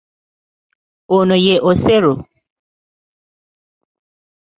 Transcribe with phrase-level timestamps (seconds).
[1.17, 2.13] Ono ye Osero.